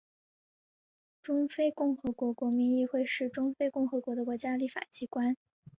[1.21, 5.37] 中非共和国国民议会是中非共和国的国家立法机关。